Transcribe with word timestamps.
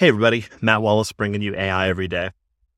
Hey, 0.00 0.08
everybody. 0.08 0.46
Matt 0.62 0.80
Wallace 0.80 1.12
bringing 1.12 1.42
you 1.42 1.54
AI 1.54 1.90
every 1.90 2.08
day. 2.08 2.30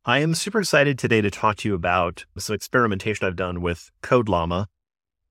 I 0.05 0.19
am 0.19 0.35
super 0.35 0.59
excited 0.59 0.99
today 0.99 1.21
to 1.21 1.31
talk 1.31 1.55
to 1.59 1.69
you 1.69 1.75
about 1.77 2.25
some 2.37 2.53
experimentation 2.53 3.25
I've 3.25 3.37
done 3.37 3.61
with 3.61 3.93
CodeLlama 4.03 4.67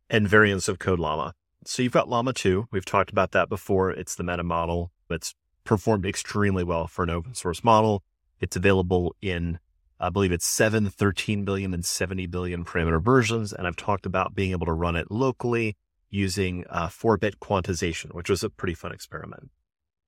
and 0.09 0.25
variants 0.25 0.69
of 0.69 0.79
CodeLlama. 0.79 1.33
So 1.65 1.83
you've 1.83 1.91
got 1.91 2.07
Llama 2.07 2.31
2. 2.31 2.69
We've 2.71 2.85
talked 2.85 3.11
about 3.11 3.31
that 3.31 3.49
before. 3.49 3.91
It's 3.91 4.15
the 4.15 4.23
meta 4.23 4.41
model. 4.41 4.93
It's 5.09 5.35
performed 5.65 6.05
extremely 6.05 6.63
well 6.63 6.87
for 6.87 7.03
an 7.03 7.09
open 7.09 7.33
source 7.33 7.61
model. 7.61 8.03
It's 8.39 8.55
available 8.55 9.13
in, 9.21 9.59
I 9.99 10.07
believe 10.07 10.31
it's 10.31 10.47
7, 10.47 10.89
13 10.89 11.43
billion, 11.43 11.73
and 11.73 11.83
70 11.83 12.25
billion 12.27 12.63
parameter 12.63 13.03
versions. 13.03 13.51
And 13.51 13.67
I've 13.67 13.75
talked 13.75 14.05
about 14.05 14.33
being 14.33 14.51
able 14.51 14.67
to 14.67 14.71
run 14.71 14.95
it 14.95 15.11
locally 15.11 15.75
using 16.09 16.63
uh, 16.69 16.87
4 16.87 17.17
bit 17.17 17.41
quantization, 17.41 18.15
which 18.15 18.29
was 18.29 18.45
a 18.45 18.49
pretty 18.49 18.75
fun 18.75 18.93
experiment. 18.93 19.51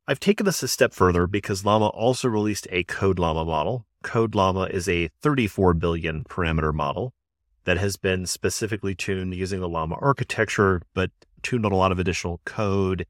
I've 0.06 0.20
taken 0.20 0.46
this 0.46 0.62
a 0.62 0.68
step 0.68 0.94
further 0.94 1.28
because 1.28 1.64
Llama 1.64 1.88
also 1.88 2.28
released 2.28 2.68
a 2.72 2.84
Code 2.84 3.20
Llama 3.20 3.46
model. 3.46 3.86
Code 4.04 4.36
Llama 4.36 4.64
is 4.64 4.90
a 4.90 5.08
34 5.22 5.76
billion 5.76 6.26
parameter 6.26 6.74
model 6.74 7.14
that 7.64 7.78
has 7.78 7.96
been 7.96 8.26
specifically 8.26 8.96
tuned 8.96 9.34
using 9.34 9.62
the 9.62 9.70
Llama 9.70 9.96
architecture, 10.02 10.82
but 10.94 11.10
tuned 11.42 11.66
on 11.66 11.72
a 11.72 11.78
lot 11.78 11.94
of 11.94 12.00
additional 12.00 12.42
code 12.44 13.06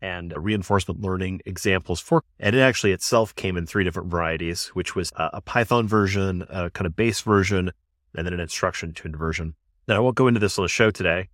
and 0.00 0.32
reinforcement 0.34 1.02
learning 1.02 1.42
examples 1.44 2.00
for. 2.00 2.24
And 2.38 2.56
it 2.56 2.60
actually 2.60 2.92
itself 2.92 3.34
came 3.34 3.58
in 3.58 3.66
three 3.66 3.84
different 3.84 4.10
varieties, 4.10 4.68
which 4.68 4.96
was 4.96 5.12
a, 5.16 5.42
Python 5.42 5.86
version, 5.86 6.46
a 6.48 6.70
kind 6.70 6.86
of 6.86 6.96
base 6.96 7.20
version, 7.20 7.70
and 8.14 8.26
then 8.26 8.32
an 8.32 8.40
instruction 8.40 8.94
tuned 8.94 9.16
version. 9.16 9.56
Now, 9.86 9.96
I 9.96 9.98
won't 9.98 10.16
go 10.16 10.26
into 10.26 10.40
this 10.40 10.58
on 10.58 10.64
the 10.64 10.70
show 10.70 10.90
today, 10.90 11.28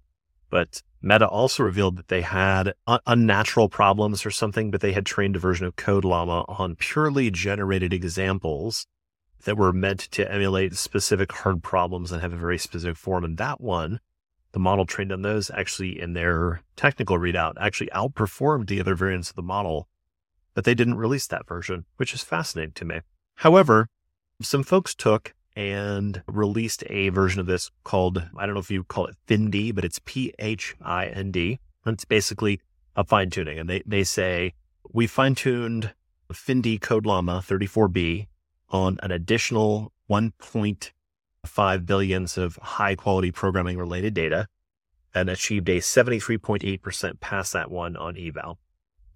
but 0.51 0.83
Meta 1.03 1.29
also 1.29 1.63
revealed 1.63 1.97
that 1.97 2.09
they 2.09 2.23
had 2.23 2.75
un- 2.87 3.01
unnatural 3.07 3.69
problems 3.69 4.27
or 4.27 4.31
something, 4.31 4.71
but 4.71 4.81
they 4.81 4.93
had 4.93 5.07
trained 5.07 5.37
a 5.37 5.39
version 5.39 5.67
of 5.67 5.77
CodeLlama 5.77 6.45
on 6.61 6.77
purely 6.77 7.31
generated 7.31 7.93
examples 7.93 8.87
that 9.45 9.57
were 9.57 9.73
meant 9.73 10.01
to 10.01 10.31
emulate 10.31 10.75
specific 10.75 11.31
hard 11.31 11.63
problems 11.63 12.11
and 12.11 12.21
have 12.23 12.33
a 12.33 12.37
very 12.37 12.59
specific 12.59 12.97
form. 12.97 13.25
And 13.25 13.39
that 13.39 13.61
one, 13.61 14.01
the 14.53 14.59
model 14.59 14.87
trained 14.87 15.13
on 15.13 15.23
those 15.23 15.51
actually 15.51 16.01
in 16.01 16.15
their 16.15 16.63
technical 16.75 17.19
readout 17.19 17.53
actually 17.61 17.91
outperformed 17.95 18.67
the 18.67 18.81
other 18.81 18.95
variants 18.95 19.31
of 19.31 19.37
the 19.37 19.43
model, 19.43 19.89
but 20.55 20.65
they 20.65 20.75
didn't 20.75 20.97
release 20.97 21.27
that 21.29 21.47
version, 21.47 21.85
which 21.99 22.15
is 22.15 22.23
fascinating 22.23 22.73
to 22.73 22.85
me. 22.85 23.01
However, 23.37 23.89
some 24.43 24.65
folks 24.65 24.95
took 24.95 25.35
and 25.57 26.23
released 26.29 26.85
a 26.89 27.09
version 27.09 27.41
of 27.41 27.47
this 27.47 27.71
called, 27.83 28.23
I 28.37 28.45
don't 28.45 28.55
know 28.55 28.61
if 28.61 28.71
you 28.71 28.85
call 28.85 29.07
it 29.07 29.17
Phind, 29.27 29.75
but 29.75 29.85
it's 29.85 29.99
P 30.05 30.35
H 30.39 30.77
I 30.83 31.07
N 31.07 31.33
D. 31.33 31.59
It's 31.87 32.05
basically 32.05 32.61
a 32.95 33.05
fine 33.05 33.31
tuning. 33.31 33.59
And 33.59 33.69
they, 33.69 33.83
they 33.87 34.05
say, 34.05 34.53
we 34.93 35.07
fine 35.07 35.35
tuned 35.35 35.95
Phind 36.33 36.81
Code 36.81 37.07
Llama 37.07 37.43
34B 37.45 38.27
on 38.71 38.99
an 39.03 39.11
additional 39.11 39.93
1.5 40.11 41.87
billions 41.87 42.37
of 42.37 42.57
high 42.57 42.95
quality 42.95 43.31
programming 43.31 43.79
related 43.79 44.15
data 44.15 44.49
and 45.15 45.31
achieved 45.31 45.69
a 45.69 45.79
73.8% 45.79 47.21
pass 47.21 47.53
that 47.53 47.71
one 47.71 47.97
on 47.97 48.19
eval, 48.19 48.59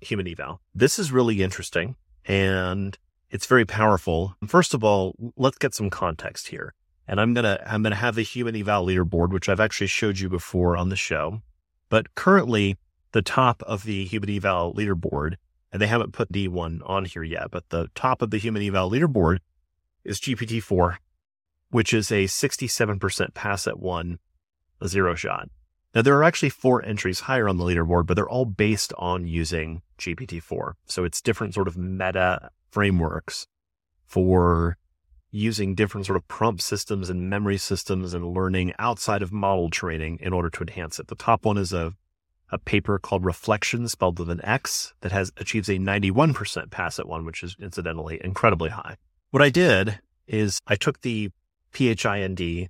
human 0.01 0.27
eval. 0.27 0.61
This 0.75 0.99
is 0.99 1.13
really 1.13 1.43
interesting. 1.43 1.97
And 2.25 2.97
it's 3.31 3.47
very 3.47 3.65
powerful. 3.65 4.37
First 4.47 4.75
of 4.75 4.83
all, 4.83 5.15
let's 5.37 5.59
get 5.59 5.75
some 5.75 5.91
context 5.91 6.49
here. 6.49 6.75
And 7.07 7.21
I'm 7.21 7.35
going 7.35 7.45
to, 7.45 7.61
I'm 7.71 7.83
to 7.83 7.95
have 7.95 8.15
the 8.15 8.23
human 8.23 8.57
eval 8.57 8.87
leaderboard, 8.87 9.31
which 9.31 9.49
I've 9.49 9.61
actually 9.61 9.89
showed 9.89 10.19
you 10.19 10.29
before 10.29 10.77
on 10.77 10.89
the 10.89 10.97
show. 10.97 11.43
But 11.89 12.15
currently 12.15 12.77
the 13.13 13.23
top 13.23 13.63
of 13.65 13.85
the 13.85 14.05
human 14.05 14.31
eval 14.31 14.75
leaderboard, 14.75 15.35
and 15.73 15.81
they 15.81 15.87
haven't 15.87 16.13
put 16.13 16.33
D1 16.33 16.81
on 16.89 17.05
here 17.05 17.23
yet, 17.23 17.51
but 17.51 17.69
the 17.71 17.89
top 17.95 18.23
of 18.23 18.31
the 18.31 18.39
human 18.39 18.63
eval 18.63 18.91
leaderboard 18.91 19.39
is 20.05 20.21
GPT-4, 20.21 20.97
which 21.71 21.93
is 21.93 22.11
a 22.11 22.25
67% 22.25 23.35
pass 23.35 23.67
at 23.67 23.79
one, 23.79 24.19
a 24.81 24.89
zero 24.89 25.15
shot. 25.15 25.49
Now, 25.95 26.03
there 26.03 26.17
are 26.17 26.25
actually 26.25 26.51
four 26.51 26.85
entries 26.85 27.21
higher 27.21 27.49
on 27.49 27.57
the 27.57 27.65
leaderboard, 27.65 28.07
but 28.07 28.15
they're 28.15 28.29
all 28.29 28.45
based 28.45 28.93
on 28.97 29.27
using 29.27 29.83
GPT-4. 29.99 30.75
So 30.87 31.05
it's 31.05 31.21
different 31.21 31.55
sort 31.55 31.67
of 31.67 31.77
meta 31.77 32.51
frameworks 32.71 33.47
for 34.07 34.77
using 35.31 35.75
different 35.75 36.07
sort 36.07 36.17
of 36.17 36.27
prompt 36.27 36.63
systems 36.63 37.09
and 37.09 37.31
memory 37.31 37.57
systems 37.57 38.15
and 38.15 38.35
learning 38.35 38.73
outside 38.79 39.23
of 39.23 39.33
model 39.33 39.71
training 39.71 40.19
in 40.21 40.33
order 40.33 40.51
to 40.51 40.63
enhance 40.63 40.99
it. 40.99 41.07
The 41.07 41.15
top 41.15 41.45
one 41.45 41.57
is 41.57 41.73
a, 41.73 41.93
a 42.51 42.59
paper 42.59 42.99
called 42.99 43.25
Reflexion, 43.25 43.87
spelled 43.89 44.19
with 44.19 44.31
an 44.31 44.45
X, 44.45 44.93
that 45.03 45.13
has 45.13 45.33
achieves 45.37 45.69
a 45.69 45.75
91% 45.75 46.71
pass 46.71 46.99
at 46.99 47.09
one, 47.09 47.25
which 47.25 47.43
is 47.43 47.57
incidentally 47.61 48.21
incredibly 48.25 48.71
high. 48.71 48.97
What 49.31 49.43
I 49.43 49.51
did 49.51 50.01
is 50.27 50.59
I 50.67 50.75
took 50.75 51.03
the 51.03 51.31
PHIND 51.71 52.69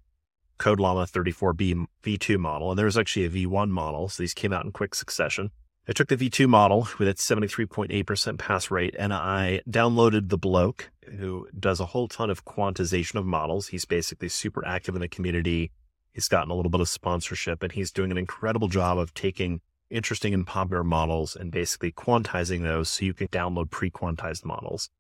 CodeLlama 0.59 1.11
34B 1.11 1.87
V2 2.05 2.39
model, 2.39 2.71
and 2.71 2.79
there 2.79 2.85
was 2.85 2.99
actually 2.99 3.25
a 3.25 3.31
V1 3.31 3.71
model. 3.71 4.11
So 4.11 4.23
these 4.23 4.35
came 4.35 4.53
out 4.53 4.67
in 4.67 4.73
quick 4.73 4.95
succession. 4.95 5.51
I 5.89 5.93
took 5.93 6.09
the 6.09 6.17
V2 6.17 6.49
model 6.49 6.89
with 6.99 7.09
its 7.09 7.27
73.8% 7.27 8.39
pass 8.39 8.71
rate 8.71 8.95
and 8.99 9.13
I 9.13 9.63
downloaded 9.69 10.29
TheBloke 10.29 10.83
who 11.19 11.49
does 11.59 11.81
a 11.81 11.87
whole 11.87 12.07
ton 12.07 12.31
of 12.31 12.45
quantization 12.45 13.17
of 13.17 13.27
models. 13.27 13.69
He's 13.69 13.85
basically 13.85 14.29
super 14.29 14.65
active 14.65 14.95
in 14.95 15.01
the 15.01 15.09
community. 15.09 15.73
He's 16.13 16.29
gotten 16.29 16.51
a 16.51 16.55
little 16.55 16.71
bit 16.71 16.81
of 16.81 16.89
sponsorship 16.89 17.63
and 17.63 17.73
he's 17.73 17.91
doing 17.91 18.11
an 18.11 18.19
incredible 18.19 18.69
job 18.69 18.99
of 18.99 19.15
taking 19.15 19.61
interesting 19.89 20.33
and 20.33 20.47
popular 20.47 20.85
models 20.85 21.35
and 21.35 21.51
basically 21.51 21.91
quantizing 21.91 22.63
those 22.63 22.89
so 22.89 23.05
you 23.05 23.15
can 23.15 23.29
download 23.29 23.71
pre-quantized 23.71 24.45
models. 24.45 24.91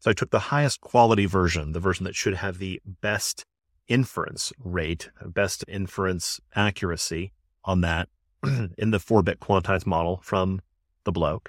So 0.00 0.10
I 0.10 0.14
took 0.14 0.30
the 0.30 0.38
highest 0.38 0.80
quality 0.80 1.24
version, 1.26 1.72
the 1.72 1.80
version 1.80 2.04
that 2.04 2.14
should 2.14 2.34
have 2.34 2.58
the 2.58 2.82
best 2.84 3.44
inference 3.88 4.52
rate, 4.62 5.08
best 5.24 5.64
inference 5.68 6.40
accuracy 6.54 7.32
on 7.64 7.80
that 7.80 8.08
in 8.78 8.90
the 8.90 8.98
four 8.98 9.22
bit 9.22 9.40
quantized 9.40 9.86
model 9.86 10.20
from 10.22 10.60
TheBloke, 11.04 11.48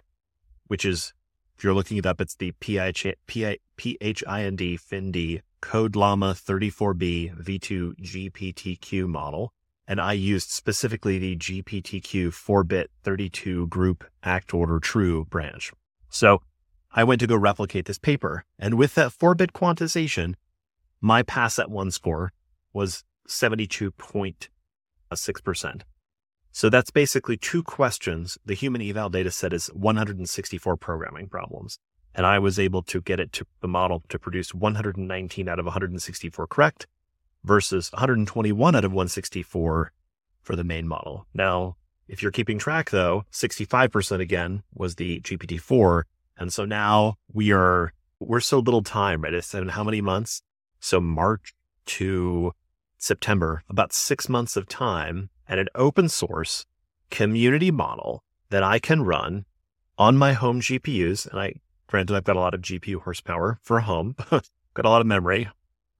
which 0.68 0.86
is, 0.86 1.14
if 1.58 1.64
you're 1.64 1.74
looking 1.74 1.98
it 1.98 2.06
up, 2.06 2.22
it's 2.22 2.36
the 2.36 2.54
PHIND 2.60 3.16
Phind 3.78 5.42
CodeLlama 5.62 6.36
34B 6.36 7.44
V2 7.44 7.96
GPTQ 8.00 9.08
model. 9.08 9.52
And 9.88 10.02
I 10.02 10.14
used 10.14 10.50
specifically 10.50 11.18
the 11.18 11.36
GPTQ 11.38 12.34
4 12.34 12.64
bit 12.64 12.92
32 13.04 13.68
group 13.68 14.04
act 14.22 14.54
order 14.54 14.80
true 14.80 15.26
branch. 15.26 15.72
So 16.10 16.42
I 16.92 17.04
went 17.04 17.20
to 17.22 17.28
go 17.28 17.38
replicate 17.38 17.86
this 17.86 17.98
paper. 17.98 18.44
And 18.60 18.76
with 18.76 18.94
that 18.96 19.14
4 19.14 19.34
bit 19.36 19.54
quantization, 19.54 20.36
my 21.00 21.24
pass 21.24 21.58
at 21.60 21.72
one 21.72 21.92
score 21.92 22.34
was 22.74 23.06
72.6%. 23.28 25.82
So 26.58 26.72
that's 26.72 26.90
basically 26.90 27.38
two 27.38 27.62
questions. 27.62 28.36
The 28.44 28.56
human 28.56 28.82
eval 28.82 29.10
data 29.10 29.30
set 29.30 29.54
is 29.54 29.68
164 29.76 30.76
programming 30.78 31.28
problems. 31.28 31.78
And 32.16 32.26
I 32.26 32.40
was 32.40 32.58
able 32.58 32.82
to 32.82 33.00
get 33.00 33.20
it 33.20 33.32
to 33.34 33.46
the 33.62 33.68
model 33.68 34.02
to 34.10 34.18
produce 34.18 34.56
119 34.56 35.48
out 35.48 35.60
of 35.60 35.66
164 35.66 36.48
correct 36.48 36.88
versus 37.44 37.92
121 37.92 38.76
out 38.76 38.84
of 38.84 38.92
164 38.92 39.92
for 40.42 40.56
the 40.56 40.64
main 40.64 40.88
model. 40.88 41.28
Now, 41.32 41.78
if 42.08 42.24
you're 42.24 42.32
keeping 42.32 42.58
track 42.58 42.90
though, 42.90 43.26
65% 43.32 44.20
again 44.20 44.64
was 44.74 44.96
the 44.96 45.22
GPT-4. 45.22 46.06
And 46.40 46.52
so 46.52 46.66
now 46.66 47.18
we 47.32 47.52
are, 47.52 47.94
we're 48.20 48.40
so 48.40 48.58
little 48.58 48.82
time, 48.82 49.22
right? 49.22 49.34
It's 49.36 49.54
in 49.54 49.68
how 49.68 49.84
many 49.84 50.02
months? 50.02 50.42
So 50.80 51.00
March 51.00 51.54
to 51.86 52.54
September, 52.98 53.62
about 53.70 53.94
six 53.94 54.28
months 54.28 54.58
of 54.58 54.68
time 54.68 55.30
and 55.48 55.60
an 55.60 55.70
open 55.76 56.10
source 56.10 56.66
community 57.10 57.72
model 57.72 58.24
that 58.50 58.64
I 58.64 58.80
can 58.80 59.04
run 59.04 59.46
on 59.98 60.18
my 60.18 60.34
home 60.34 60.62
GPUs. 60.62 61.30
And 61.30 61.40
I, 61.40 61.54
granted, 61.88 62.16
I've 62.16 62.24
got 62.24 62.36
a 62.36 62.40
lot 62.40 62.54
of 62.54 62.62
GPU 62.62 63.02
horsepower 63.02 63.60
for 63.62 63.78
a 63.78 63.84
home, 63.84 64.16
got 64.30 64.86
a 64.86 64.90
lot 64.90 65.02
of 65.02 65.08
memory. 65.08 65.50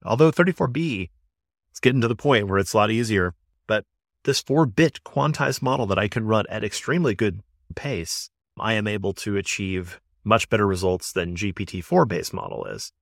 Although 0.04 0.30
34B 0.30 1.10
is 1.72 1.80
getting 1.80 2.00
to 2.00 2.08
the 2.08 2.14
point 2.14 2.48
where 2.48 2.58
it's 2.58 2.72
a 2.72 2.76
lot 2.76 2.90
easier, 2.90 3.34
but 3.66 3.84
this 4.24 4.40
four 4.40 4.66
bit 4.66 5.00
quantized 5.04 5.62
model 5.62 5.86
that 5.86 5.98
I 5.98 6.08
can 6.08 6.26
run 6.26 6.44
at 6.48 6.64
extremely 6.64 7.14
good 7.14 7.40
pace, 7.74 8.30
I 8.58 8.74
am 8.74 8.86
able 8.86 9.12
to 9.14 9.36
achieve 9.36 10.00
much 10.24 10.48
better 10.48 10.66
results 10.66 11.12
than 11.12 11.36
GPT 11.36 11.82
4 11.82 12.04
based 12.06 12.34
model 12.34 12.64
is. 12.66 12.92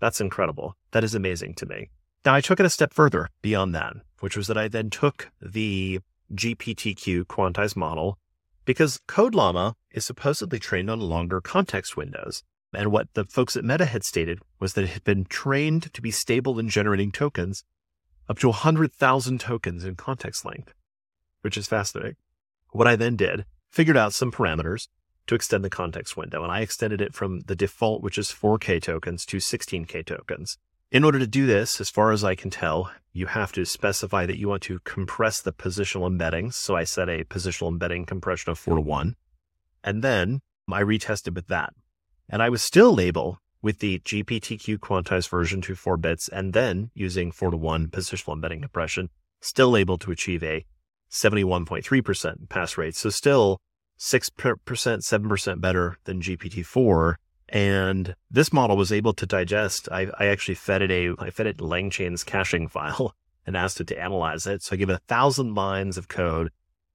That's 0.00 0.20
incredible. 0.20 0.76
That 0.92 1.04
is 1.04 1.14
amazing 1.14 1.54
to 1.54 1.66
me. 1.66 1.90
Now, 2.24 2.34
I 2.34 2.40
took 2.40 2.60
it 2.60 2.66
a 2.66 2.70
step 2.70 2.92
further 2.92 3.28
beyond 3.40 3.74
that, 3.74 3.94
which 4.20 4.36
was 4.36 4.46
that 4.46 4.58
I 4.58 4.68
then 4.68 4.90
took 4.90 5.30
the 5.40 6.00
GPTQ 6.34 7.24
quantized 7.24 7.76
model 7.76 8.18
because 8.64 9.00
CodeLlama 9.08 9.74
is 9.92 10.04
supposedly 10.04 10.58
trained 10.58 10.90
on 10.90 11.00
longer 11.00 11.40
context 11.40 11.96
windows. 11.96 12.42
And 12.74 12.90
what 12.90 13.08
the 13.14 13.24
folks 13.24 13.56
at 13.56 13.64
Meta 13.64 13.86
had 13.86 14.04
stated 14.04 14.40
was 14.58 14.74
that 14.74 14.84
it 14.84 14.90
had 14.90 15.04
been 15.04 15.24
trained 15.24 15.94
to 15.94 16.02
be 16.02 16.10
stable 16.10 16.58
in 16.58 16.68
generating 16.68 17.12
tokens 17.12 17.64
up 18.28 18.38
to 18.40 18.48
100,000 18.48 19.40
tokens 19.40 19.84
in 19.84 19.94
context 19.94 20.44
length, 20.44 20.74
which 21.42 21.56
is 21.56 21.68
fascinating. 21.68 22.16
What 22.72 22.88
I 22.88 22.96
then 22.96 23.16
did, 23.16 23.46
figured 23.70 23.96
out 23.96 24.12
some 24.12 24.32
parameters, 24.32 24.88
to 25.28 25.34
extend 25.34 25.64
the 25.64 25.70
context 25.70 26.16
window. 26.16 26.42
And 26.42 26.52
I 26.52 26.60
extended 26.60 27.00
it 27.00 27.14
from 27.14 27.40
the 27.40 27.56
default, 27.56 28.02
which 28.02 28.18
is 28.18 28.28
4K 28.28 28.82
tokens 28.82 29.24
to 29.26 29.38
16K 29.38 30.04
tokens. 30.04 30.58
In 30.90 31.02
order 31.02 31.18
to 31.18 31.26
do 31.26 31.46
this, 31.46 31.80
as 31.80 31.90
far 31.90 32.12
as 32.12 32.22
I 32.22 32.36
can 32.36 32.48
tell, 32.48 32.92
you 33.12 33.26
have 33.26 33.50
to 33.52 33.64
specify 33.64 34.24
that 34.24 34.38
you 34.38 34.48
want 34.48 34.62
to 34.62 34.78
compress 34.84 35.40
the 35.40 35.52
positional 35.52 36.08
embeddings. 36.08 36.54
So 36.54 36.76
I 36.76 36.84
set 36.84 37.08
a 37.08 37.24
positional 37.24 37.68
embedding 37.68 38.06
compression 38.06 38.52
of 38.52 38.58
four 38.58 38.76
to 38.76 38.80
one. 38.80 39.16
And 39.82 40.02
then 40.02 40.42
I 40.70 40.82
retested 40.82 41.34
with 41.34 41.48
that. 41.48 41.72
And 42.28 42.40
I 42.40 42.50
was 42.50 42.62
still 42.62 43.00
able 43.00 43.40
with 43.62 43.80
the 43.80 43.98
GPTQ 43.98 44.78
quantized 44.78 45.28
version 45.28 45.60
to 45.62 45.74
four 45.74 45.96
bits 45.96 46.28
and 46.28 46.52
then 46.52 46.90
using 46.94 47.32
four 47.32 47.50
to 47.50 47.56
one 47.56 47.88
positional 47.88 48.34
embedding 48.34 48.60
compression, 48.60 49.08
still 49.40 49.76
able 49.76 49.98
to 49.98 50.12
achieve 50.12 50.44
a 50.44 50.64
71.3% 51.10 52.48
pass 52.48 52.78
rate. 52.78 52.94
So 52.94 53.10
still 53.10 53.58
6%, 53.98 54.30
7% 54.64 55.60
better 55.60 55.98
than 56.04 56.20
GPT-4. 56.20 57.14
And 57.48 58.14
this 58.30 58.52
model 58.52 58.76
was 58.76 58.92
able 58.92 59.12
to 59.14 59.26
digest. 59.26 59.88
I, 59.90 60.08
I 60.18 60.26
actually 60.26 60.56
fed 60.56 60.82
it 60.82 60.90
a, 60.90 61.14
I 61.18 61.30
fed 61.30 61.46
it 61.46 61.58
LangChain's 61.58 62.24
caching 62.24 62.68
file 62.68 63.14
and 63.46 63.56
asked 63.56 63.80
it 63.80 63.86
to 63.88 63.98
analyze 63.98 64.46
it. 64.46 64.62
So 64.62 64.74
I 64.74 64.76
gave 64.76 64.90
it 64.90 64.94
a 64.94 65.06
thousand 65.06 65.54
lines 65.54 65.96
of 65.96 66.08
code, 66.08 66.50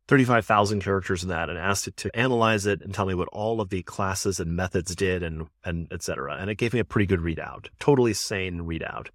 35,000 0.08 0.82
characters 0.82 1.24
in 1.24 1.30
that 1.30 1.50
and 1.50 1.58
asked 1.58 1.88
it 1.88 1.96
to 1.98 2.16
analyze 2.16 2.66
it 2.66 2.82
and 2.82 2.94
tell 2.94 3.06
me 3.06 3.14
what 3.14 3.30
all 3.30 3.62
of 3.62 3.70
the 3.70 3.82
classes 3.84 4.40
and 4.40 4.56
methods 4.56 4.94
did 4.96 5.24
and, 5.24 5.48
and 5.64 5.88
et 5.92 6.04
cetera. 6.04 6.36
And 6.36 6.50
it 6.50 6.56
gave 6.56 6.74
me 6.74 6.80
a 6.80 6.86
pretty 6.86 7.06
good 7.06 7.22
readout, 7.22 7.68
totally 7.80 8.14
sane 8.14 8.62
readout. 8.62 9.08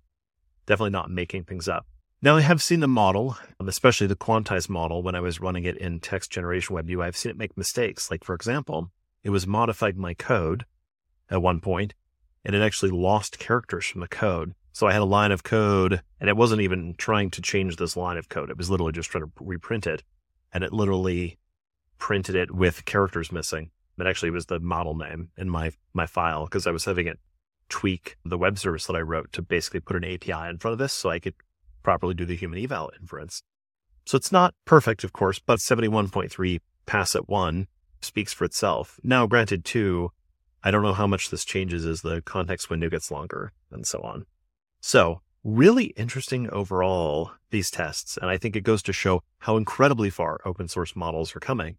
Definitely 0.65 0.91
not 0.91 1.11
making 1.11 1.44
things 1.44 1.69
up. 1.69 1.87
Now, 2.23 2.37
I 2.37 2.41
have 2.41 2.62
seen 2.62 2.81
the 2.81 2.89
model, 2.89 3.37
um, 3.61 3.69
especially 3.69 4.06
the 4.06 4.17
quantized 4.17 4.71
model, 4.71 5.03
when 5.03 5.15
I 5.15 5.21
was 5.21 5.39
running 5.39 5.65
it 5.65 5.77
in 5.77 6.00
text 6.00 6.32
generation 6.32 6.75
web 6.75 6.89
UI. 6.89 7.05
I've 7.05 7.17
seen 7.17 7.31
it 7.31 7.37
make 7.37 7.56
mistakes. 7.59 8.11
Like, 8.11 8.25
for 8.25 8.35
example, 8.35 8.91
it 9.23 9.31
was 9.31 9.47
modifying 9.47 9.99
my 9.99 10.15
code 10.15 10.65
at 11.31 11.43
one 11.43 11.61
point, 11.61 11.94
and 12.44 12.55
it 12.55 12.62
actually 12.62 12.90
lost 12.90 13.38
characters 13.38 13.87
from 13.87 14.00
the 14.00 14.08
code. 14.08 14.55
So 14.73 14.87
I 14.87 14.93
had 14.93 15.02
a 15.02 15.06
line 15.06 15.32
of 15.32 15.43
code, 15.43 16.02
and 16.20 16.28
it 16.28 16.37
wasn't 16.37 16.61
even 16.61 16.94
trying 16.99 17.31
to 17.31 17.43
change 17.43 17.76
this 17.76 17.96
line 17.96 18.19
of 18.19 18.28
code. 18.28 18.50
It 18.50 18.58
was 18.58 18.70
literally 18.70 18.93
just 18.93 19.11
trying 19.11 19.25
to 19.25 19.32
reprint 19.40 19.87
it, 19.87 20.02
and 20.52 20.62
it 20.62 20.73
literally 20.73 21.38
printed 21.99 22.34
it 22.34 22.55
with 22.55 22.84
characters 22.84 23.32
missing. 23.32 23.70
It 23.99 24.06
actually 24.06 24.31
was 24.31 24.46
the 24.46 24.61
model 24.61 24.94
name 24.94 25.31
in 25.38 25.49
my 25.49 25.73
my 25.94 26.06
file 26.06 26.44
because 26.44 26.67
I 26.67 26.70
was 26.70 26.84
having 26.84 27.06
it 27.06 27.19
tweak 27.69 28.17
the 28.25 28.38
web 28.38 28.58
service 28.58 28.87
that 28.87 28.96
I 28.96 29.00
wrote 29.00 29.32
to 29.32 29.43
basically 29.43 29.81
put 29.81 29.96
an 29.96 30.05
API 30.05 30.49
in 30.50 30.58
front 30.58 30.72
of 30.72 30.79
this 30.79 30.93
so 30.93 31.11
I 31.11 31.19
could 31.19 31.34
properly 31.82 32.14
do 32.14 32.25
the 32.25 32.37
human 32.37 32.62
eval 32.62 32.93
inference. 33.00 33.43
So 34.05 34.17
it's 34.17 34.31
not 34.31 34.55
perfect, 34.64 35.02
of 35.02 35.12
course, 35.12 35.40
but 35.40 35.58
71.3 35.58 36.61
pass 36.84 37.17
at 37.17 37.29
one 37.29 37.67
speaks 38.00 38.32
for 38.32 38.44
itself. 38.44 39.00
Now, 39.02 39.26
granted, 39.26 39.64
too, 39.64 40.12
I 40.62 40.70
don't 40.70 40.82
know 40.82 40.94
how 40.94 41.06
much 41.06 41.31
this 41.31 41.44
changes 41.44 41.87
as 41.87 42.03
the 42.03 42.23
context 42.23 42.70
window 42.70 42.88
gets 42.88 43.11
longer 43.11 43.53
and 43.70 43.87
so 43.87 44.00
on. 44.00 44.26
So 44.81 45.20
really 45.44 45.87
interesting 45.97 46.50
overall, 46.50 47.31
these 47.50 47.70
tests. 47.70 48.17
And 48.17 48.29
I 48.29 48.37
think 48.37 48.56
it 48.56 48.62
goes 48.62 48.82
to 48.82 48.93
show 48.93 49.23
how 49.38 49.56
incredibly 49.56 50.11
far 50.11 50.41
open 50.44 50.69
source 50.69 50.97
models 50.97 51.35
are 51.37 51.41
coming. 51.41 51.76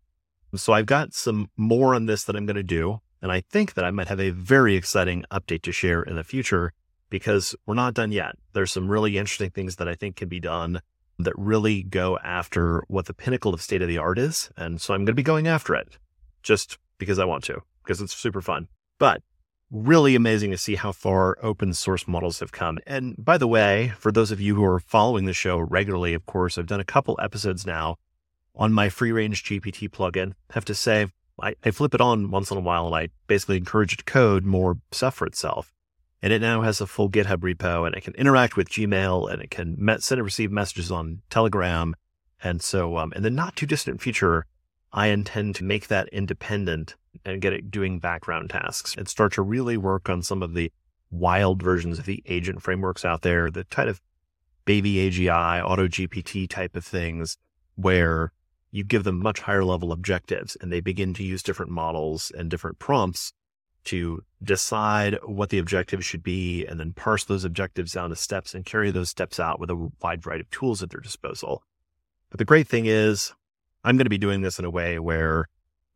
So 0.56 0.74
I've 0.74 0.86
got 0.86 1.14
some 1.14 1.50
more 1.58 1.94
on 1.94 2.06
this 2.06 2.24
that 2.24 2.36
I'm 2.36 2.46
going 2.46 2.56
to 2.56 2.64
do. 2.64 3.02
And 3.22 3.32
I 3.32 3.42
think 3.42 3.74
that 3.74 3.84
I 3.84 3.92
might 3.92 4.08
have 4.08 4.20
a 4.20 4.30
very 4.30 4.76
exciting 4.76 5.26
update 5.32 5.64
to 5.64 5.72
share 5.72 6.04
in 6.04 6.16
the 6.16 6.24
future 6.24 6.72
because 7.10 7.56
we're 7.66 7.74
not 7.74 7.94
done 7.94 8.12
yet. 8.12 8.36
There's 8.54 8.72
some 8.72 8.90
really 8.90 9.18
interesting 9.18 9.50
things 9.50 9.78
that 9.78 9.88
I 9.88 9.96
think 9.96 10.16
can 10.16 10.30
be 10.30 10.40
done 10.40 10.82
that 11.20 11.34
really 11.36 11.84
go 11.84 12.18
after 12.20 12.84
what 12.88 13.06
the 13.06 13.14
pinnacle 13.14 13.54
of 13.54 13.62
state 13.62 13.82
of 13.82 13.88
the 13.88 13.98
art 13.98 14.20
is. 14.20 14.50
And 14.56 14.80
so 14.80 14.94
I'm 14.94 15.02
going 15.02 15.08
to 15.08 15.14
be 15.14 15.24
going 15.24 15.48
after 15.48 15.76
it 15.76 15.98
just 16.44 16.78
because 17.00 17.20
I 17.20 17.26
want 17.26 17.44
to, 17.46 17.62
because 17.88 18.02
it's 18.02 18.14
super 18.14 18.42
fun. 18.42 18.68
But 19.00 19.24
really 19.72 20.16
amazing 20.16 20.52
to 20.52 20.58
see 20.58 20.76
how 20.76 20.92
far 20.92 21.38
open 21.42 21.74
source 21.74 22.08
models 22.08 22.40
have 22.40 22.52
come. 22.52 22.80
And 22.86 23.16
by 23.18 23.38
the 23.38 23.48
way, 23.48 23.94
for 23.98 24.12
those 24.12 24.32
of 24.32 24.42
you 24.42 24.56
who 24.56 24.66
are 24.66 24.80
following 24.80 25.26
the 25.26 25.34
show 25.34 25.58
regularly, 25.58 26.14
of 26.14 26.26
course, 26.26 26.58
I've 26.58 26.68
done 26.68 26.80
a 26.80 26.86
couple 26.86 27.18
episodes 27.22 27.66
now 27.66 27.96
on 28.54 28.74
my 28.74 28.90
free 28.90 29.12
range 29.12 29.44
GPT 29.44 29.90
plugin. 29.90 30.32
I 30.50 30.54
have 30.54 30.66
to 30.66 30.76
say, 30.76 31.08
I, 31.42 31.56
I 31.64 31.72
flip 31.72 31.94
it 31.94 32.02
on 32.02 32.30
once 32.30 32.52
in 32.52 32.58
a 32.58 32.62
while 32.62 32.88
and 32.88 32.96
I 32.96 33.10
basically 33.28 33.58
encourage 33.58 33.94
it 33.94 33.98
to 33.98 34.04
code 34.04 34.46
more 34.46 34.78
stuff 34.92 35.16
for 35.16 35.26
itself 35.26 35.72
and 36.22 36.34
it 36.34 36.42
now 36.42 36.62
has 36.62 36.82
a 36.82 36.88
full 36.88 37.10
GitHub 37.10 37.38
repo 37.38 37.86
and 37.86 37.96
it 37.96 38.02
can 38.04 38.16
interact 38.16 38.58
with 38.58 38.70
Gmail 38.70 39.32
and 39.32 39.42
it 39.42 39.52
can 39.52 39.76
met, 39.78 40.02
send 40.04 40.20
and 40.20 40.26
receive 40.26 40.52
messages 40.52 40.92
on 40.92 41.22
Telegram. 41.30 41.96
And 42.44 42.62
so, 42.62 42.98
um, 42.98 43.14
in 43.16 43.24
the 43.24 43.30
not 43.30 43.56
too 43.56 43.66
distant 43.66 44.02
future, 44.02 44.46
I 44.92 45.08
intend 45.08 45.56
to 45.56 45.64
make 45.64 45.88
that 45.88 46.08
independent 46.10 46.96
and 47.26 47.42
get 47.42 47.54
it 47.54 47.72
doing 47.72 48.00
background 48.00 48.50
tasks 48.50 48.96
and 48.98 49.08
start 49.08 49.34
to 49.34 49.42
really 49.42 49.78
work 49.78 50.10
on 50.10 50.22
some 50.22 50.42
of 50.44 50.54
the 50.54 50.72
wild 51.10 51.62
versions 51.62 52.00
of 52.00 52.06
the 52.06 52.24
agent 52.26 52.62
frameworks 52.62 53.06
out 53.06 53.22
there, 53.22 53.50
the 53.50 53.66
kind 53.66 53.90
of 53.90 54.02
baby 54.66 54.96
AGI, 54.96 55.64
auto 55.64 55.88
GPT 55.88 56.50
type 56.50 56.76
of 56.76 56.86
things 56.86 57.38
where 57.76 58.32
you 58.72 58.84
give 58.84 59.04
them 59.04 59.20
much 59.20 59.40
higher 59.42 59.64
level 59.64 59.92
objectives 59.92 60.58
and 60.60 60.72
they 60.72 60.82
begin 60.82 61.14
to 61.14 61.24
use 61.24 61.42
different 61.42 61.72
models 61.72 62.32
and 62.38 62.50
different 62.50 62.80
prompts 62.80 63.34
to 63.86 64.22
decide 64.44 65.18
what 65.24 65.50
the 65.50 65.58
objectives 65.58 66.06
should 66.06 66.22
be 66.22 66.66
and 66.66 66.78
then 66.80 66.92
parse 66.92 67.24
those 67.24 67.46
objectives 67.46 67.94
down 67.94 68.10
to 68.10 68.16
steps 68.16 68.54
and 68.54 68.66
carry 68.66 68.92
those 68.92 69.10
steps 69.10 69.40
out 69.40 69.60
with 69.60 69.70
a 69.70 69.90
wide 70.02 70.22
variety 70.22 70.42
of 70.42 70.50
tools 70.50 70.84
at 70.84 70.90
their 70.90 71.00
disposal. 71.00 71.64
But 72.30 72.40
the 72.40 72.46
great 72.46 72.68
thing 72.68 72.86
is, 72.86 73.34
I'm 73.86 73.96
going 73.96 74.06
to 74.06 74.10
be 74.10 74.18
doing 74.18 74.42
this 74.42 74.60
in 74.60 74.66
a 74.66 74.70
way 74.70 75.00
where 75.00 75.48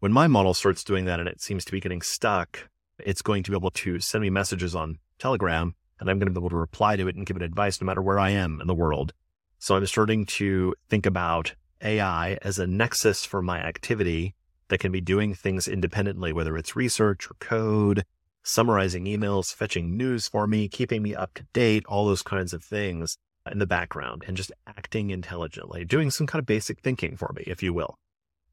when 0.02 0.12
my 0.12 0.28
model 0.28 0.56
starts 0.56 0.84
doing 0.84 1.06
that 1.06 1.20
and 1.20 1.30
it 1.30 1.42
seems 1.42 1.64
to 1.64 1.72
be 1.72 1.80
getting 1.80 2.02
stuck, 2.02 2.68
it's 2.98 3.22
going 3.22 3.44
to 3.44 3.52
be 3.52 3.56
able 3.56 3.70
to 3.70 4.00
send 4.00 4.24
me 4.24 4.32
messages 4.32 4.74
on 4.74 4.98
Telegram 5.20 5.76
and 6.00 6.10
I'm 6.10 6.18
going 6.18 6.26
to 6.26 6.34
be 6.34 6.40
able 6.40 6.50
to 6.50 6.56
reply 6.56 6.96
to 6.96 7.08
it 7.08 7.16
and 7.16 7.26
give 7.26 7.38
it 7.38 7.44
advice 7.44 7.80
no 7.80 7.86
matter 7.86 8.02
where 8.02 8.20
I 8.20 8.32
am 8.32 8.60
in 8.60 8.66
the 8.66 8.74
world. 8.74 9.14
So 9.60 9.76
I'm 9.76 9.86
starting 9.86 10.26
to 10.26 10.74
think 10.90 11.06
about 11.06 11.54
AI 11.84 12.40
as 12.42 12.58
a 12.58 12.66
nexus 12.66 13.26
for 13.26 13.44
my 13.44 13.60
activity 13.60 14.34
that 14.70 14.80
can 14.80 14.92
be 14.92 15.02
doing 15.02 15.36
things 15.36 15.68
independently, 15.68 16.34
whether 16.34 16.58
it's 16.58 16.76
research 16.76 17.30
or 17.30 17.36
code, 17.36 18.04
summarizing 18.42 19.06
emails, 19.06 19.54
fetching 19.54 19.96
news 19.96 20.28
for 20.28 20.48
me, 20.48 20.68
keeping 20.68 21.04
me 21.04 21.14
up 21.14 21.36
to 21.36 21.46
date, 21.54 21.86
all 21.86 22.08
those 22.08 22.24
kinds 22.24 22.54
of 22.54 22.64
things 22.64 23.20
in 23.52 23.60
the 23.60 23.68
background 23.68 24.24
and 24.26 24.36
just 24.36 24.52
acting 24.66 25.12
intelligently, 25.12 25.86
doing 25.86 26.10
some 26.10 26.26
kind 26.26 26.40
of 26.40 26.48
basic 26.48 26.80
thinking 26.80 27.16
for 27.16 27.32
me, 27.36 27.44
if 27.46 27.62
you 27.62 27.72
will. 27.72 28.00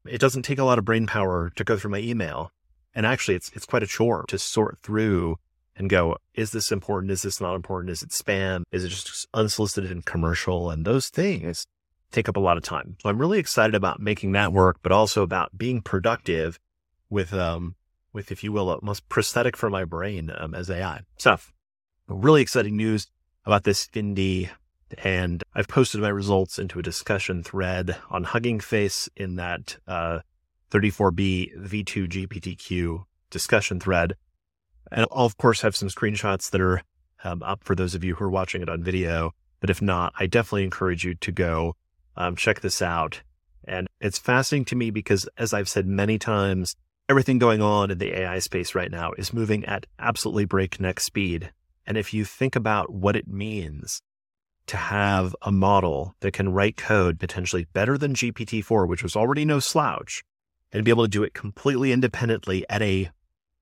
It 0.05 0.19
doesn't 0.19 0.43
take 0.43 0.59
a 0.59 0.63
lot 0.63 0.79
of 0.79 0.85
brain 0.85 1.07
power 1.07 1.51
to 1.55 1.63
go 1.63 1.77
through 1.77 1.91
my 1.91 1.99
email. 1.99 2.51
And 2.93 3.05
actually, 3.05 3.35
it's, 3.35 3.51
it's 3.53 3.65
quite 3.65 3.83
a 3.83 3.87
chore 3.87 4.25
to 4.27 4.37
sort 4.37 4.79
through 4.81 5.37
and 5.75 5.89
go, 5.89 6.17
is 6.33 6.51
this 6.51 6.71
important? 6.71 7.11
Is 7.11 7.21
this 7.21 7.39
not 7.39 7.55
important? 7.55 7.91
Is 7.91 8.03
it 8.03 8.09
spam? 8.09 8.63
Is 8.71 8.83
it 8.83 8.89
just 8.89 9.27
unsolicited 9.33 9.91
and 9.91 10.05
commercial? 10.05 10.69
And 10.69 10.85
those 10.85 11.09
things 11.09 11.65
take 12.11 12.27
up 12.27 12.35
a 12.35 12.41
lot 12.41 12.57
of 12.57 12.63
time. 12.63 12.97
So 13.01 13.09
I'm 13.09 13.19
really 13.19 13.39
excited 13.39 13.75
about 13.75 13.99
making 13.99 14.33
that 14.33 14.51
work, 14.51 14.77
but 14.81 14.91
also 14.91 15.21
about 15.21 15.57
being 15.57 15.81
productive 15.81 16.59
with, 17.09 17.33
um, 17.33 17.75
with, 18.11 18.31
if 18.31 18.43
you 18.43 18.51
will, 18.51 18.69
almost 18.69 19.07
prosthetic 19.09 19.55
for 19.55 19.69
my 19.69 19.85
brain 19.85 20.31
um, 20.37 20.53
as 20.53 20.69
AI. 20.69 21.01
So 21.17 21.37
really 22.07 22.41
exciting 22.41 22.75
news 22.75 23.07
about 23.45 23.63
this 23.63 23.87
Findy. 23.87 24.49
And 25.03 25.43
I've 25.53 25.67
posted 25.67 26.01
my 26.01 26.09
results 26.09 26.59
into 26.59 26.79
a 26.79 26.83
discussion 26.83 27.43
thread 27.43 27.95
on 28.09 28.23
Hugging 28.23 28.59
Face 28.59 29.09
in 29.15 29.35
that 29.35 29.77
uh, 29.87 30.19
34B 30.71 31.57
V2 31.57 32.07
GPTQ 32.07 33.03
discussion 33.29 33.79
thread. 33.79 34.15
And 34.91 35.05
I'll, 35.11 35.25
of 35.25 35.37
course, 35.37 35.61
have 35.61 35.75
some 35.75 35.89
screenshots 35.89 36.49
that 36.51 36.61
are 36.61 36.81
um, 37.23 37.43
up 37.43 37.63
for 37.63 37.75
those 37.75 37.95
of 37.95 38.03
you 38.03 38.15
who 38.15 38.23
are 38.25 38.29
watching 38.29 38.61
it 38.61 38.69
on 38.69 38.83
video. 38.83 39.31
But 39.59 39.69
if 39.69 39.81
not, 39.81 40.13
I 40.17 40.25
definitely 40.25 40.63
encourage 40.63 41.03
you 41.03 41.15
to 41.15 41.31
go 41.31 41.75
um, 42.15 42.35
check 42.35 42.61
this 42.61 42.81
out. 42.81 43.21
And 43.65 43.87
it's 43.99 44.17
fascinating 44.17 44.65
to 44.65 44.75
me 44.75 44.89
because, 44.89 45.27
as 45.37 45.53
I've 45.53 45.69
said 45.69 45.85
many 45.85 46.17
times, 46.17 46.75
everything 47.07 47.39
going 47.39 47.61
on 47.61 47.91
in 47.91 47.97
the 47.97 48.19
AI 48.19 48.39
space 48.39 48.73
right 48.73 48.91
now 48.91 49.11
is 49.17 49.33
moving 49.33 49.65
at 49.65 49.85
absolutely 49.99 50.45
breakneck 50.45 50.99
speed. 50.99 51.51
And 51.85 51.97
if 51.97 52.13
you 52.13 52.25
think 52.25 52.55
about 52.55 52.91
what 52.91 53.15
it 53.15 53.27
means 53.27 54.01
to 54.69 54.77
have 54.77 55.35
a 55.41 55.51
model 55.51 56.15
that 56.19 56.33
can 56.33 56.53
write 56.53 56.77
code 56.77 57.19
potentially 57.19 57.67
better 57.73 57.97
than 57.97 58.13
GPT 58.13 58.63
4, 58.63 58.85
which 58.85 59.03
was 59.03 59.15
already 59.15 59.45
no 59.45 59.59
slouch, 59.59 60.23
and 60.71 60.85
be 60.85 60.91
able 60.91 61.03
to 61.03 61.09
do 61.09 61.23
it 61.23 61.33
completely 61.33 61.91
independently 61.91 62.65
at 62.69 62.81
a 62.81 63.09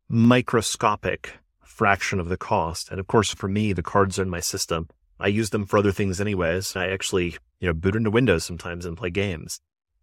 microscopic 0.10 1.40
fraction 1.64 2.20
of 2.20 2.30
the 2.30 2.38
cost. 2.38 2.92
And 2.92 3.00
of 3.00 3.08
course, 3.08 3.34
for 3.34 3.48
me, 3.48 3.74
the 3.74 3.84
cards 3.84 4.20
are 4.20 4.24
in 4.24 4.30
my 4.30 4.40
system. 4.40 4.90
I 5.20 5.28
use 5.28 5.50
them 5.50 5.66
for 5.66 5.78
other 5.78 5.92
things 5.92 6.20
anyways. 6.20 6.76
I 6.76 6.90
actually 6.90 7.38
you 7.60 7.68
know, 7.68 7.74
boot 7.74 7.96
into 7.96 8.12
Windows 8.12 8.44
sometimes 8.44 8.86
and 8.86 8.98
play 8.98 9.10
games. 9.10 9.60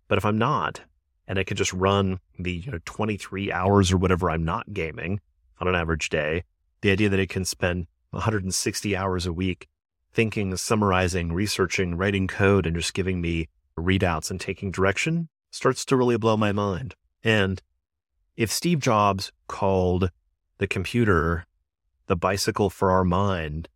But 0.08 0.18
if 0.18 0.24
I'm 0.24 0.38
not, 0.38 0.80
and 1.26 1.38
I 1.38 1.44
can 1.44 1.56
just 1.56 1.72
run 1.72 2.18
the 2.38 2.52
you 2.52 2.72
know, 2.72 2.78
23 2.84 3.52
hours 3.52 3.92
or 3.92 3.96
whatever 3.96 4.30
I'm 4.30 4.44
not 4.44 4.72
gaming 4.72 5.20
on 5.60 5.68
an 5.68 5.74
average 5.74 6.08
day, 6.08 6.44
the 6.80 6.90
idea 6.90 7.08
that 7.08 7.20
it 7.20 7.28
can 7.28 7.44
spend 7.44 7.86
160 8.10 8.96
hours 8.96 9.26
a 9.26 9.32
week 9.32 9.68
thinking, 10.14 10.56
summarizing, 10.56 11.32
researching, 11.32 11.96
writing 11.96 12.26
code, 12.26 12.66
and 12.66 12.76
just 12.76 12.94
giving 12.94 13.20
me 13.20 13.48
readouts 13.78 14.30
and 14.30 14.40
taking 14.40 14.70
direction 14.70 15.28
starts 15.50 15.84
to 15.84 15.96
really 15.96 16.16
blow 16.16 16.36
my 16.36 16.52
mind. 16.52 16.94
And 17.22 17.60
if 18.36 18.50
Steve 18.50 18.78
Jobs 18.80 19.32
called 19.48 20.10
the 20.58 20.66
computer 20.66 21.46
the 22.06 22.16
bicycle 22.16 22.70
for 22.70 22.90
our 22.90 23.04
mind, 23.04 23.68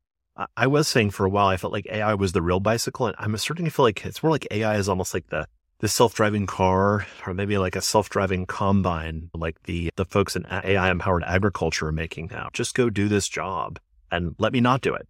I 0.56 0.66
was 0.68 0.86
saying 0.86 1.10
for 1.10 1.26
a 1.26 1.30
while, 1.30 1.48
I 1.48 1.56
felt 1.56 1.72
like 1.72 1.86
AI 1.90 2.14
was 2.14 2.32
the 2.32 2.42
real 2.42 2.60
bicycle. 2.60 3.06
And 3.06 3.16
I'm 3.18 3.36
starting 3.36 3.64
to 3.64 3.70
feel 3.70 3.84
like 3.84 4.04
it's 4.04 4.22
more 4.22 4.30
like 4.30 4.46
AI 4.50 4.76
is 4.76 4.88
almost 4.88 5.14
like 5.14 5.28
the, 5.28 5.48
the 5.80 5.88
self-driving 5.88 6.46
car 6.46 7.06
or 7.26 7.34
maybe 7.34 7.58
like 7.58 7.74
a 7.74 7.80
self-driving 7.80 8.46
combine, 8.46 9.30
like 9.34 9.60
the, 9.64 9.90
the 9.96 10.04
folks 10.04 10.36
in 10.36 10.46
AI 10.50 10.90
empowered 10.90 11.24
agriculture 11.24 11.88
are 11.88 11.92
making 11.92 12.28
now. 12.30 12.50
Just 12.52 12.74
go 12.74 12.88
do 12.90 13.08
this 13.08 13.28
job 13.28 13.80
and 14.12 14.36
let 14.38 14.52
me 14.52 14.60
not 14.60 14.80
do 14.80 14.94
it 14.94 15.08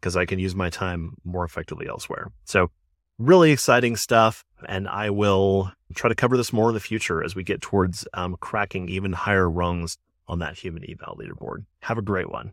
because 0.00 0.16
I 0.16 0.24
can 0.24 0.38
use 0.38 0.54
my 0.54 0.70
time 0.70 1.14
more 1.24 1.44
effectively 1.44 1.86
elsewhere. 1.88 2.32
So 2.44 2.70
really 3.18 3.52
exciting 3.52 3.96
stuff. 3.96 4.44
And 4.66 4.88
I 4.88 5.10
will 5.10 5.72
try 5.94 6.08
to 6.08 6.14
cover 6.14 6.36
this 6.36 6.52
more 6.52 6.68
in 6.68 6.74
the 6.74 6.80
future 6.80 7.22
as 7.22 7.34
we 7.34 7.42
get 7.44 7.60
towards 7.60 8.06
um, 8.14 8.36
cracking 8.40 8.88
even 8.88 9.12
higher 9.12 9.48
rungs 9.48 9.98
on 10.26 10.38
that 10.40 10.58
human 10.58 10.84
eval 10.88 11.18
leaderboard. 11.20 11.64
Have 11.82 11.98
a 11.98 12.02
great 12.02 12.30
one. 12.30 12.52